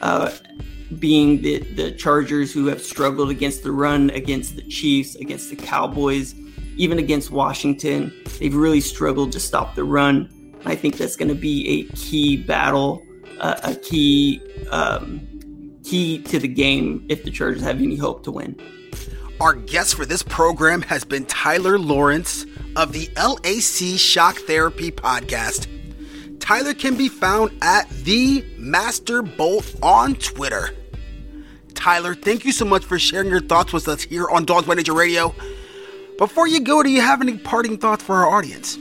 Uh, 0.01 0.31
being 1.01 1.43
the, 1.43 1.59
the 1.75 1.91
Chargers 1.91 2.53
who 2.53 2.67
have 2.67 2.81
struggled 2.81 3.31
against 3.31 3.65
the 3.65 3.73
run, 3.73 4.11
against 4.11 4.55
the 4.55 4.63
Chiefs, 4.63 5.17
against 5.17 5.51
the 5.51 5.57
Cowboys, 5.57 6.37
even 6.77 7.01
against 7.01 7.33
Washington, 7.33 8.13
they've 8.39 8.55
really 8.55 8.81
struggled 8.81 9.33
to 9.33 9.41
stop 9.41 9.75
the 9.75 9.83
run. 9.83 10.55
I 10.65 10.77
think 10.77 10.99
that's 10.99 11.17
going 11.17 11.31
to 11.31 11.35
be 11.35 11.67
a 11.81 11.97
key 11.97 12.37
battle, 12.37 13.03
uh, 13.41 13.59
a 13.65 13.75
key 13.75 14.41
um, 14.71 15.21
key 15.83 16.23
to 16.23 16.39
the 16.39 16.47
game 16.47 17.05
if 17.09 17.25
the 17.25 17.33
Chargers 17.33 17.63
have 17.63 17.83
any 17.83 17.97
hope 17.97 18.23
to 18.23 18.31
win. 18.31 18.57
Our 19.41 19.55
guest 19.55 19.97
for 19.97 20.07
this 20.07 20.23
program 20.23 20.81
has 20.83 21.03
been 21.03 21.25
Tyler 21.25 21.77
Lawrence 21.77 22.47
of 22.77 22.93
the 22.93 23.11
LAC 23.17 23.99
Shock 23.99 24.37
Therapy 24.43 24.93
Podcast. 24.93 25.67
Tyler 26.47 26.75
can 26.75 26.97
be 26.97 27.09
found 27.09 27.51
at 27.61 27.91
the 27.91 28.45
Master 28.57 29.21
Bolt 29.21 29.75
on 29.83 30.15
Twitter. 30.15 30.71
Tyler, 31.75 32.15
thank 32.15 32.45
you 32.45 32.53
so 32.53 32.65
much 32.65 32.85
for 32.85 33.01
sharing 33.01 33.29
your 33.29 33.41
thoughts 33.41 33.73
with 33.73 33.89
us 33.89 34.03
here 34.03 34.29
on 34.29 34.45
Dogs 34.45 34.65
by 34.69 34.75
Nature 34.75 34.95
Radio. 34.95 35.35
Before 36.19 36.47
you 36.47 36.61
go, 36.61 36.85
do 36.85 36.89
you 36.89 37.01
have 37.01 37.21
any 37.21 37.37
parting 37.37 37.79
thoughts 37.79 38.05
for 38.05 38.15
our 38.15 38.29
audience? 38.29 38.79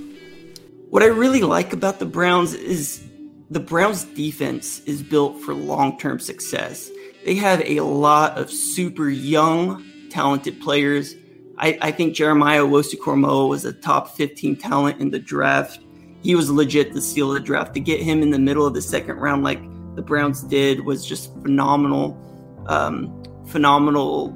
What 0.92 1.02
I 1.02 1.08
really 1.08 1.42
like 1.42 1.74
about 1.74 1.98
the 1.98 2.06
Browns 2.06 2.54
is 2.54 3.04
the 3.50 3.60
Browns 3.60 4.04
defense 4.04 4.82
is 4.82 5.02
built 5.02 5.42
for 5.42 5.56
long-term 5.56 6.20
success. 6.20 6.92
They 7.26 7.34
have 7.34 7.64
a 7.66 7.80
lot 7.80 8.38
of 8.38 8.52
super 8.52 9.10
young, 9.10 9.84
talented 10.12 10.62
players. 10.62 11.16
I, 11.58 11.80
I 11.82 11.92
think 11.92 12.14
Jeremiah 12.14 12.62
Owusu-Koramoah 12.62 13.50
was 13.50 13.66
a 13.66 13.74
top 13.74 14.16
15 14.16 14.56
talent 14.58 15.02
in 15.02 15.10
the 15.10 15.20
draft. 15.20 15.80
He 16.26 16.34
was 16.34 16.50
legit 16.50 16.92
the 16.92 17.02
steal 17.04 17.30
of 17.30 17.36
the 17.36 17.40
draft. 17.40 17.76
To 17.76 17.80
get 17.80 18.02
him 18.02 18.24
in 18.24 18.32
the 18.32 18.40
middle 18.40 18.66
of 18.66 18.74
the 18.74 18.82
second 18.82 19.18
round, 19.18 19.44
like 19.44 19.62
the 19.94 20.02
Browns 20.02 20.42
did, 20.42 20.84
was 20.84 21.06
just 21.06 21.32
phenomenal. 21.44 22.18
Um, 22.66 23.24
phenomenal 23.46 24.30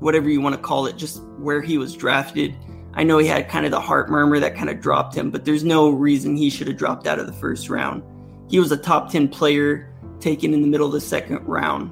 whatever 0.00 0.28
you 0.28 0.42
want 0.42 0.54
to 0.54 0.60
call 0.60 0.84
it, 0.84 0.98
just 0.98 1.22
where 1.38 1.62
he 1.62 1.78
was 1.78 1.96
drafted. 1.96 2.54
I 2.92 3.02
know 3.02 3.16
he 3.16 3.26
had 3.26 3.48
kind 3.48 3.64
of 3.64 3.70
the 3.70 3.80
heart 3.80 4.10
murmur 4.10 4.38
that 4.40 4.56
kind 4.56 4.68
of 4.68 4.82
dropped 4.82 5.16
him, 5.16 5.30
but 5.30 5.46
there's 5.46 5.64
no 5.64 5.88
reason 5.88 6.36
he 6.36 6.50
should 6.50 6.68
have 6.68 6.76
dropped 6.76 7.06
out 7.06 7.18
of 7.18 7.26
the 7.26 7.32
first 7.32 7.70
round. 7.70 8.02
He 8.50 8.58
was 8.58 8.70
a 8.70 8.76
top 8.76 9.10
10 9.10 9.28
player 9.28 9.90
taken 10.20 10.52
in 10.52 10.60
the 10.60 10.68
middle 10.68 10.86
of 10.86 10.92
the 10.92 11.00
second 11.00 11.38
round. 11.46 11.90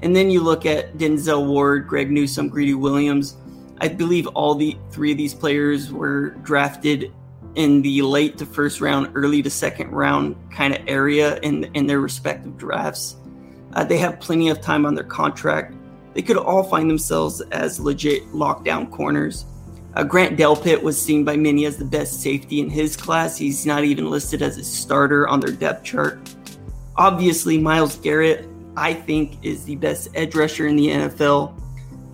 And 0.00 0.14
then 0.14 0.30
you 0.30 0.42
look 0.42 0.66
at 0.66 0.98
Denzel 0.98 1.46
Ward, 1.46 1.88
Greg 1.88 2.10
Newsome, 2.10 2.50
Greedy 2.50 2.74
Williams. 2.74 3.38
I 3.80 3.88
believe 3.88 4.26
all 4.26 4.54
the 4.54 4.76
three 4.90 5.12
of 5.12 5.16
these 5.16 5.32
players 5.32 5.90
were 5.90 6.32
drafted 6.42 7.10
in 7.56 7.82
the 7.82 8.02
late 8.02 8.38
to 8.38 8.46
first 8.46 8.80
round, 8.80 9.10
early 9.14 9.42
to 9.42 9.50
second 9.50 9.90
round 9.90 10.36
kind 10.52 10.74
of 10.74 10.82
area 10.86 11.38
in, 11.40 11.64
in 11.74 11.86
their 11.86 12.00
respective 12.00 12.56
drafts. 12.56 13.16
Uh, 13.72 13.82
they 13.82 13.98
have 13.98 14.20
plenty 14.20 14.48
of 14.48 14.60
time 14.60 14.86
on 14.86 14.94
their 14.94 15.04
contract. 15.04 15.74
They 16.14 16.22
could 16.22 16.36
all 16.36 16.62
find 16.62 16.88
themselves 16.88 17.40
as 17.52 17.80
legit 17.80 18.22
lockdown 18.32 18.90
corners. 18.90 19.46
Uh, 19.94 20.04
Grant 20.04 20.38
Delpit 20.38 20.82
was 20.82 21.00
seen 21.00 21.24
by 21.24 21.36
many 21.36 21.64
as 21.64 21.78
the 21.78 21.84
best 21.84 22.20
safety 22.20 22.60
in 22.60 22.68
his 22.68 22.96
class. 22.96 23.36
He's 23.36 23.64
not 23.64 23.84
even 23.84 24.10
listed 24.10 24.42
as 24.42 24.58
a 24.58 24.64
starter 24.64 25.26
on 25.26 25.40
their 25.40 25.52
depth 25.52 25.84
chart. 25.84 26.18
Obviously, 26.96 27.58
Myles 27.58 27.96
Garrett, 27.96 28.46
I 28.76 28.92
think, 28.92 29.42
is 29.42 29.64
the 29.64 29.76
best 29.76 30.08
edge 30.14 30.34
rusher 30.34 30.66
in 30.66 30.76
the 30.76 30.88
NFL. 30.88 31.58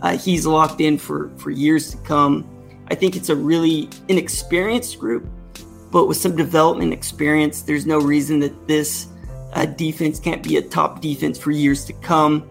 Uh, 0.00 0.16
he's 0.16 0.46
locked 0.46 0.80
in 0.80 0.98
for, 0.98 1.30
for 1.38 1.50
years 1.50 1.90
to 1.90 1.96
come. 1.98 2.48
I 2.88 2.94
think 2.94 3.16
it's 3.16 3.28
a 3.28 3.36
really 3.36 3.88
inexperienced 4.08 4.98
group, 4.98 5.26
but 5.90 6.06
with 6.06 6.16
some 6.16 6.36
development 6.36 6.92
experience, 6.92 7.62
there's 7.62 7.86
no 7.86 7.98
reason 7.98 8.40
that 8.40 8.68
this 8.68 9.08
uh, 9.52 9.66
defense 9.66 10.18
can't 10.18 10.42
be 10.42 10.56
a 10.56 10.62
top 10.62 11.00
defense 11.00 11.38
for 11.38 11.50
years 11.50 11.84
to 11.84 11.92
come. 11.94 12.48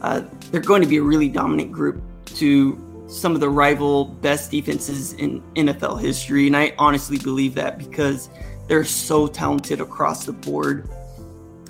Uh, 0.00 0.22
they're 0.50 0.60
going 0.60 0.82
to 0.82 0.88
be 0.88 0.98
a 0.98 1.02
really 1.02 1.28
dominant 1.28 1.72
group 1.72 2.02
to 2.26 2.80
some 3.06 3.34
of 3.34 3.40
the 3.40 3.48
rival 3.48 4.06
best 4.06 4.50
defenses 4.50 5.12
in 5.14 5.40
NFL 5.54 6.00
history. 6.00 6.46
And 6.46 6.56
I 6.56 6.74
honestly 6.78 7.18
believe 7.18 7.54
that 7.54 7.78
because 7.78 8.28
they're 8.66 8.84
so 8.84 9.26
talented 9.26 9.80
across 9.80 10.24
the 10.24 10.32
board. 10.32 10.88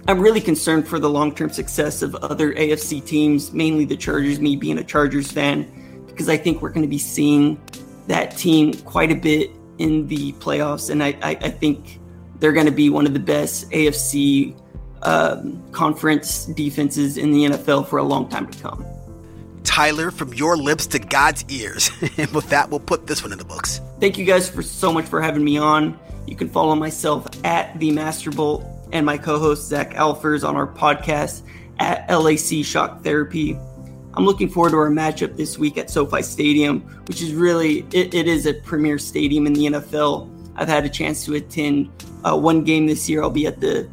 I'm 0.07 0.21
really 0.21 0.41
concerned 0.41 0.87
for 0.87 0.99
the 0.99 1.09
long 1.09 1.35
term 1.35 1.51
success 1.51 2.03
of 2.03 2.15
other 2.17 2.53
AFC 2.55 3.05
teams, 3.05 3.53
mainly 3.53 3.85
the 3.85 3.97
Chargers, 3.97 4.39
me 4.39 4.55
being 4.55 4.79
a 4.79 4.85
Chargers 4.85 5.31
fan, 5.31 5.67
because 6.07 6.29
I 6.29 6.37
think 6.37 6.61
we're 6.61 6.71
going 6.71 6.83
to 6.83 6.89
be 6.89 6.99
seeing 6.99 7.57
that 8.07 8.37
team 8.37 8.75
quite 8.83 9.11
a 9.11 9.15
bit 9.15 9.51
in 9.79 10.07
the 10.09 10.33
playoffs. 10.35 10.91
And 10.91 11.03
I, 11.03 11.17
I, 11.23 11.31
I 11.31 11.51
think 11.51 12.01
they're 12.39 12.53
going 12.53 12.67
to 12.67 12.73
be 12.73 12.91
one 12.91 13.07
of 13.07 13.15
the 13.15 13.21
best 13.21 13.71
AFC 13.71 14.59
um, 15.03 15.63
conference 15.73 16.47
defenses 16.47 17.17
in 17.17 17.33
the 17.33 17.45
NFL 17.45 17.89
for 17.89 17.99
a 17.99 18.03
long 18.03 18.29
time 18.29 18.51
to 18.51 18.59
come. 18.63 18.85
Tyler, 19.63 20.11
from 20.11 20.33
your 20.35 20.57
lips 20.57 20.87
to 20.89 20.99
God's 20.99 21.45
ears. 21.49 21.91
and 22.19 22.31
with 22.33 22.49
that, 22.51 22.71
we'll 22.71 22.81
put 22.81 23.07
this 23.07 23.23
one 23.23 23.33
in 23.33 23.39
the 23.39 23.45
books. 23.45 23.81
Thank 24.01 24.19
you 24.19 24.25
guys 24.25 24.49
for 24.49 24.63
so 24.63 24.93
much 24.93 25.07
for 25.07 25.21
having 25.21 25.45
me 25.45 25.59
on. 25.59 25.99
You 26.27 26.37
can 26.37 26.49
follow 26.49 26.75
myself 26.75 27.27
at 27.45 27.79
the 27.79 27.91
Master 27.91 28.31
Bolt 28.31 28.65
and 28.93 29.05
my 29.05 29.19
co-host 29.19 29.69
Zach 29.69 29.95
Alfers 29.95 30.47
on 30.47 30.57
our 30.57 30.67
podcast 30.67 31.43
at 31.79 32.09
LAC 32.09 32.65
Shock 32.65 33.03
Therapy. 33.03 33.59
I'm 34.17 34.25
looking 34.25 34.49
forward 34.49 34.71
to 34.71 34.77
our 34.77 34.91
matchup 34.91 35.37
this 35.37 35.59
week 35.59 35.77
at 35.77 35.91
SoFi 35.91 36.23
Stadium, 36.23 36.81
which 37.07 37.21
is 37.21 37.35
really 37.35 37.87
it, 37.93 38.15
it 38.15 38.29
is 38.29 38.47
a 38.47 38.55
premier 38.55 38.99
stadium 38.99 39.47
in 39.47 39.53
the 39.53 39.67
NFL. 39.67 40.31
I've 40.57 40.69
had 40.69 40.85
a 40.85 40.89
chance 40.89 41.25
to 41.25 41.35
attend 41.35 41.91
uh, 42.25 42.39
one 42.39 42.63
game 42.65 42.87
this 42.87 43.09
year. 43.09 43.23
I'll 43.23 43.31
be 43.31 43.47
at 43.47 43.61
the 43.61 43.89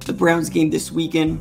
the 0.00 0.12
Browns 0.12 0.50
game 0.50 0.70
this 0.70 0.92
weekend. 0.92 1.40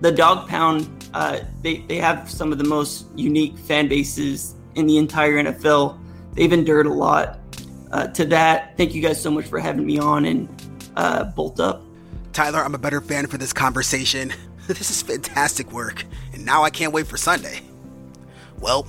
The 0.00 0.12
Dog 0.12 0.48
Pound 0.48 0.88
uh, 1.14 1.40
they, 1.62 1.78
they 1.78 1.96
have 1.96 2.28
some 2.28 2.50
of 2.50 2.58
the 2.58 2.64
most 2.64 3.06
unique 3.14 3.56
fan 3.56 3.88
bases 3.88 4.56
in 4.74 4.86
the 4.86 4.98
entire 4.98 5.34
NFL. 5.34 5.96
They've 6.34 6.52
endured 6.52 6.86
a 6.86 6.92
lot. 6.92 7.38
Uh, 7.92 8.08
to 8.08 8.24
that, 8.26 8.76
thank 8.76 8.94
you 8.94 9.00
guys 9.00 9.22
so 9.22 9.30
much 9.30 9.46
for 9.46 9.60
having 9.60 9.86
me 9.86 9.98
on 9.98 10.24
and 10.24 10.48
uh, 10.96 11.24
bolt 11.24 11.60
up. 11.60 11.82
Tyler, 12.32 12.58
I'm 12.58 12.74
a 12.74 12.78
better 12.78 13.00
fan 13.00 13.28
for 13.28 13.38
this 13.38 13.52
conversation. 13.52 14.32
This 14.66 14.90
is 14.90 15.02
fantastic 15.02 15.70
work, 15.72 16.06
now 16.44 16.62
I 16.62 16.70
can't 16.70 16.92
wait 16.92 17.06
for 17.06 17.16
Sunday. 17.16 17.60
Well, 18.60 18.86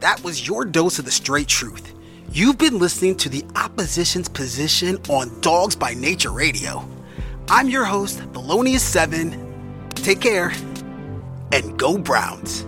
that 0.00 0.22
was 0.24 0.46
your 0.46 0.64
dose 0.64 0.98
of 0.98 1.04
the 1.04 1.10
straight 1.10 1.48
truth. 1.48 1.94
You've 2.32 2.58
been 2.58 2.78
listening 2.78 3.16
to 3.18 3.28
the 3.28 3.44
opposition's 3.56 4.28
position 4.28 4.98
on 5.08 5.40
Dogs 5.40 5.76
by 5.76 5.94
Nature 5.94 6.32
Radio. 6.32 6.88
I'm 7.48 7.68
your 7.68 7.84
host, 7.84 8.20
Thelonious7. 8.32 9.94
Take 9.94 10.20
care 10.20 10.52
and 11.52 11.78
go 11.78 11.98
Browns. 11.98 12.64